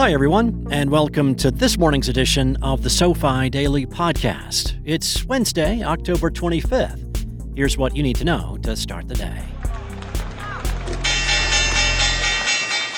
Hi, 0.00 0.14
everyone, 0.14 0.66
and 0.70 0.88
welcome 0.88 1.34
to 1.34 1.50
this 1.50 1.76
morning's 1.76 2.08
edition 2.08 2.56
of 2.62 2.82
the 2.82 2.88
SoFi 2.88 3.50
Daily 3.50 3.84
Podcast. 3.84 4.80
It's 4.82 5.26
Wednesday, 5.26 5.82
October 5.82 6.30
25th. 6.30 7.54
Here's 7.54 7.76
what 7.76 7.94
you 7.94 8.02
need 8.02 8.16
to 8.16 8.24
know 8.24 8.56
to 8.62 8.76
start 8.76 9.08
the 9.08 9.14
day. 9.14 9.42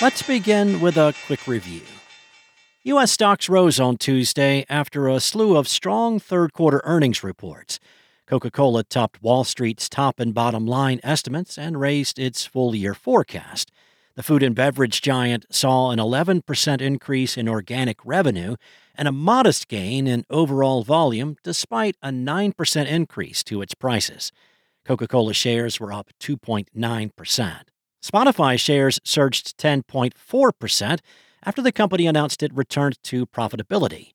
Let's 0.00 0.22
begin 0.22 0.80
with 0.80 0.96
a 0.96 1.12
quick 1.26 1.48
review. 1.48 1.80
U.S. 2.84 3.10
stocks 3.10 3.48
rose 3.48 3.80
on 3.80 3.96
Tuesday 3.96 4.64
after 4.68 5.08
a 5.08 5.18
slew 5.18 5.56
of 5.56 5.66
strong 5.66 6.20
third 6.20 6.52
quarter 6.52 6.82
earnings 6.84 7.24
reports. 7.24 7.80
Coca 8.28 8.52
Cola 8.52 8.84
topped 8.84 9.20
Wall 9.20 9.42
Street's 9.42 9.88
top 9.88 10.20
and 10.20 10.32
bottom 10.32 10.66
line 10.66 11.00
estimates 11.02 11.58
and 11.58 11.80
raised 11.80 12.20
its 12.20 12.46
full 12.46 12.76
year 12.76 12.94
forecast. 12.94 13.72
The 14.14 14.22
food 14.22 14.42
and 14.42 14.54
beverage 14.54 15.00
giant 15.00 15.46
saw 15.50 15.90
an 15.90 15.98
11% 15.98 16.80
increase 16.82 17.38
in 17.38 17.48
organic 17.48 17.98
revenue 18.04 18.56
and 18.94 19.08
a 19.08 19.12
modest 19.12 19.68
gain 19.68 20.06
in 20.06 20.26
overall 20.28 20.82
volume 20.82 21.36
despite 21.42 21.96
a 22.02 22.10
9% 22.10 22.86
increase 22.86 23.42
to 23.44 23.62
its 23.62 23.74
prices. 23.74 24.30
Coca 24.84 25.08
Cola 25.08 25.32
shares 25.32 25.80
were 25.80 25.92
up 25.92 26.10
2.9%. 26.20 27.60
Spotify 28.02 28.60
shares 28.60 29.00
surged 29.02 29.56
10.4% 29.56 30.98
after 31.44 31.62
the 31.62 31.72
company 31.72 32.06
announced 32.06 32.42
it 32.42 32.54
returned 32.54 33.02
to 33.04 33.26
profitability. 33.26 34.12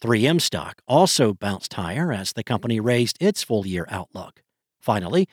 3M 0.00 0.40
stock 0.40 0.82
also 0.86 1.32
bounced 1.32 1.74
higher 1.74 2.12
as 2.12 2.32
the 2.32 2.44
company 2.44 2.78
raised 2.78 3.16
its 3.20 3.42
full 3.42 3.66
year 3.66 3.86
outlook. 3.88 4.42
Finally, 4.80 5.28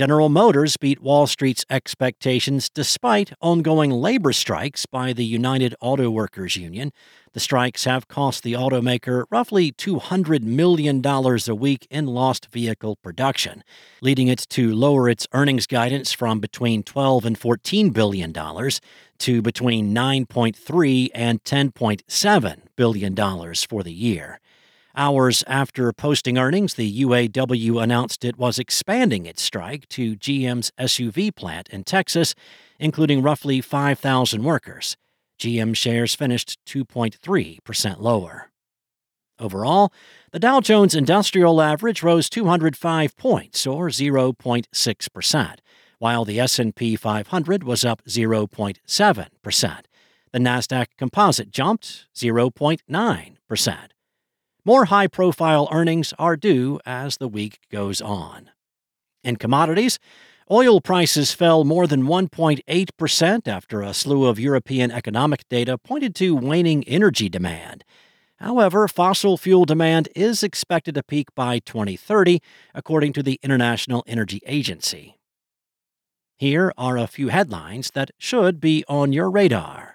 General 0.00 0.30
Motors 0.30 0.78
beat 0.78 1.02
Wall 1.02 1.26
Street's 1.26 1.66
expectations 1.68 2.70
despite 2.70 3.34
ongoing 3.42 3.90
labor 3.90 4.32
strikes 4.32 4.86
by 4.86 5.12
the 5.12 5.26
United 5.26 5.74
Auto 5.78 6.08
Workers 6.08 6.56
Union. 6.56 6.90
The 7.34 7.40
strikes 7.40 7.84
have 7.84 8.08
cost 8.08 8.42
the 8.42 8.54
automaker 8.54 9.24
roughly 9.30 9.72
$200 9.72 10.40
million 10.42 11.04
a 11.04 11.54
week 11.54 11.86
in 11.90 12.06
lost 12.06 12.46
vehicle 12.50 12.96
production, 12.96 13.62
leading 14.00 14.28
it 14.28 14.46
to 14.48 14.74
lower 14.74 15.06
its 15.06 15.26
earnings 15.34 15.66
guidance 15.66 16.12
from 16.12 16.40
between 16.40 16.82
12 16.82 17.26
and 17.26 17.38
14 17.38 17.90
billion 17.90 18.32
dollars 18.32 18.80
to 19.18 19.42
between 19.42 19.94
9.3 19.94 21.10
and 21.14 21.44
10.7 21.44 22.56
billion 22.74 23.14
dollars 23.14 23.64
for 23.64 23.82
the 23.82 23.92
year. 23.92 24.40
Hours 24.96 25.44
after 25.46 25.92
posting 25.92 26.36
earnings, 26.36 26.74
the 26.74 27.02
UAW 27.02 27.80
announced 27.80 28.24
it 28.24 28.36
was 28.36 28.58
expanding 28.58 29.24
its 29.24 29.40
strike 29.40 29.88
to 29.90 30.16
GM's 30.16 30.72
SUV 30.78 31.34
plant 31.34 31.68
in 31.68 31.84
Texas, 31.84 32.34
including 32.78 33.22
roughly 33.22 33.60
5,000 33.60 34.42
workers. 34.42 34.96
GM 35.38 35.76
shares 35.76 36.14
finished 36.16 36.58
2.3% 36.66 38.00
lower. 38.00 38.50
Overall, 39.38 39.92
the 40.32 40.40
Dow 40.40 40.60
Jones 40.60 40.94
Industrial 40.94 41.62
Average 41.62 42.02
rose 42.02 42.28
205 42.28 43.16
points 43.16 43.66
or 43.66 43.88
0.6%, 43.88 45.56
while 45.98 46.24
the 46.24 46.40
S&P 46.40 46.96
500 46.96 47.64
was 47.64 47.84
up 47.84 48.02
0.7%. 48.04 49.80
The 50.32 50.38
Nasdaq 50.38 50.86
Composite 50.98 51.50
jumped 51.50 52.06
0.9%. 52.14 53.88
More 54.64 54.86
high 54.86 55.06
profile 55.06 55.68
earnings 55.72 56.12
are 56.18 56.36
due 56.36 56.80
as 56.84 57.16
the 57.16 57.28
week 57.28 57.60
goes 57.70 58.00
on. 58.00 58.50
In 59.24 59.36
commodities, 59.36 59.98
oil 60.50 60.80
prices 60.80 61.32
fell 61.32 61.64
more 61.64 61.86
than 61.86 62.02
1.8% 62.02 63.48
after 63.48 63.80
a 63.82 63.94
slew 63.94 64.26
of 64.26 64.38
European 64.38 64.90
economic 64.90 65.48
data 65.48 65.78
pointed 65.78 66.14
to 66.16 66.36
waning 66.36 66.84
energy 66.84 67.28
demand. 67.28 67.84
However, 68.36 68.86
fossil 68.88 69.36
fuel 69.36 69.64
demand 69.64 70.08
is 70.14 70.42
expected 70.42 70.94
to 70.94 71.02
peak 71.02 71.34
by 71.34 71.58
2030, 71.60 72.40
according 72.74 73.12
to 73.14 73.22
the 73.22 73.38
International 73.42 74.02
Energy 74.06 74.40
Agency. 74.46 75.18
Here 76.36 76.72
are 76.78 76.96
a 76.96 77.06
few 77.06 77.28
headlines 77.28 77.90
that 77.94 78.10
should 78.18 78.60
be 78.60 78.84
on 78.88 79.12
your 79.12 79.30
radar. 79.30 79.89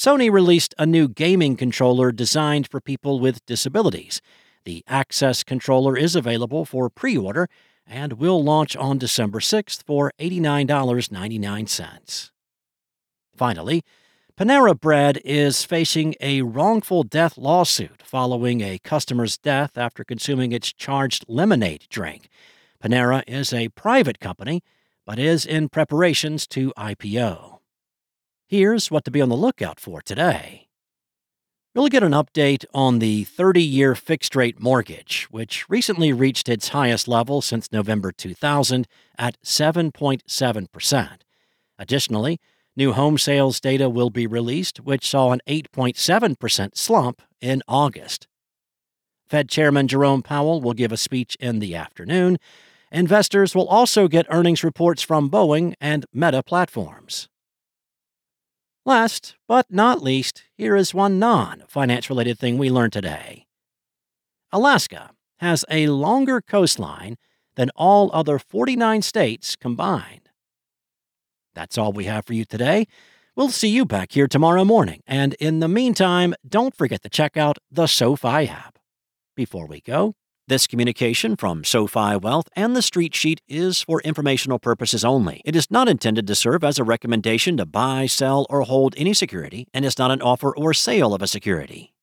Sony 0.00 0.32
released 0.32 0.74
a 0.78 0.86
new 0.86 1.06
gaming 1.06 1.56
controller 1.56 2.10
designed 2.10 2.66
for 2.66 2.80
people 2.80 3.20
with 3.20 3.44
disabilities. 3.44 4.22
The 4.64 4.82
Access 4.88 5.42
controller 5.42 5.94
is 5.94 6.16
available 6.16 6.64
for 6.64 6.88
pre 6.88 7.18
order 7.18 7.50
and 7.86 8.14
will 8.14 8.42
launch 8.42 8.74
on 8.76 8.96
December 8.96 9.40
6th 9.40 9.84
for 9.84 10.10
$89.99. 10.18 12.30
Finally, 13.36 13.82
Panera 14.38 14.80
Bread 14.80 15.20
is 15.22 15.66
facing 15.66 16.14
a 16.18 16.40
wrongful 16.40 17.02
death 17.02 17.36
lawsuit 17.36 18.02
following 18.02 18.62
a 18.62 18.78
customer's 18.78 19.36
death 19.36 19.76
after 19.76 20.02
consuming 20.02 20.52
its 20.52 20.72
charged 20.72 21.26
lemonade 21.28 21.84
drink. 21.90 22.30
Panera 22.82 23.22
is 23.26 23.52
a 23.52 23.68
private 23.68 24.18
company, 24.18 24.62
but 25.04 25.18
is 25.18 25.44
in 25.44 25.68
preparations 25.68 26.46
to 26.46 26.72
IPO. 26.78 27.49
Here's 28.50 28.90
what 28.90 29.04
to 29.04 29.12
be 29.12 29.20
on 29.20 29.28
the 29.28 29.36
lookout 29.36 29.78
for 29.78 30.02
today. 30.02 30.66
We'll 31.72 31.86
get 31.86 32.02
an 32.02 32.10
update 32.10 32.64
on 32.74 32.98
the 32.98 33.22
30 33.22 33.62
year 33.62 33.94
fixed 33.94 34.34
rate 34.34 34.58
mortgage, 34.58 35.28
which 35.30 35.70
recently 35.70 36.12
reached 36.12 36.48
its 36.48 36.70
highest 36.70 37.06
level 37.06 37.42
since 37.42 37.70
November 37.70 38.10
2000 38.10 38.88
at 39.16 39.40
7.7%. 39.44 41.08
Additionally, 41.78 42.40
new 42.74 42.92
home 42.92 43.18
sales 43.18 43.60
data 43.60 43.88
will 43.88 44.10
be 44.10 44.26
released, 44.26 44.80
which 44.80 45.08
saw 45.08 45.30
an 45.30 45.40
8.7% 45.46 46.76
slump 46.76 47.22
in 47.40 47.62
August. 47.68 48.26
Fed 49.28 49.48
Chairman 49.48 49.86
Jerome 49.86 50.22
Powell 50.22 50.60
will 50.60 50.74
give 50.74 50.90
a 50.90 50.96
speech 50.96 51.36
in 51.38 51.60
the 51.60 51.76
afternoon. 51.76 52.36
Investors 52.90 53.54
will 53.54 53.68
also 53.68 54.08
get 54.08 54.26
earnings 54.28 54.64
reports 54.64 55.02
from 55.02 55.30
Boeing 55.30 55.74
and 55.80 56.04
Meta 56.12 56.42
Platforms. 56.42 57.28
Last 58.90 59.36
but 59.46 59.66
not 59.70 60.02
least, 60.02 60.42
here 60.56 60.74
is 60.74 60.92
one 60.92 61.20
non 61.20 61.62
finance 61.68 62.10
related 62.10 62.40
thing 62.40 62.58
we 62.58 62.70
learned 62.70 62.92
today. 62.92 63.46
Alaska 64.50 65.12
has 65.38 65.64
a 65.70 65.86
longer 65.86 66.40
coastline 66.40 67.16
than 67.54 67.70
all 67.76 68.10
other 68.12 68.36
49 68.36 69.02
states 69.02 69.54
combined. 69.54 70.28
That's 71.54 71.78
all 71.78 71.92
we 71.92 72.06
have 72.06 72.26
for 72.26 72.32
you 72.32 72.44
today. 72.44 72.88
We'll 73.36 73.50
see 73.50 73.68
you 73.68 73.84
back 73.84 74.10
here 74.10 74.26
tomorrow 74.26 74.64
morning, 74.64 75.04
and 75.06 75.34
in 75.34 75.60
the 75.60 75.68
meantime, 75.68 76.34
don't 76.44 76.76
forget 76.76 77.02
to 77.02 77.08
check 77.08 77.36
out 77.36 77.58
the 77.70 77.86
SoFi 77.86 78.48
app. 78.48 78.80
Before 79.36 79.68
we 79.68 79.82
go, 79.82 80.16
this 80.50 80.66
communication 80.66 81.36
from 81.36 81.62
SoFi 81.62 82.16
Wealth 82.16 82.48
and 82.56 82.74
the 82.74 82.82
Street 82.82 83.14
Sheet 83.14 83.40
is 83.48 83.82
for 83.82 84.00
informational 84.00 84.58
purposes 84.58 85.04
only. 85.04 85.42
It 85.44 85.54
is 85.54 85.70
not 85.70 85.88
intended 85.88 86.26
to 86.26 86.34
serve 86.34 86.64
as 86.64 86.76
a 86.76 86.84
recommendation 86.84 87.56
to 87.56 87.64
buy, 87.64 88.06
sell, 88.06 88.46
or 88.50 88.62
hold 88.62 88.94
any 88.96 89.14
security 89.14 89.68
and 89.72 89.84
is 89.84 89.96
not 89.96 90.10
an 90.10 90.20
offer 90.20 90.54
or 90.54 90.74
sale 90.74 91.14
of 91.14 91.22
a 91.22 91.28
security. 91.28 91.94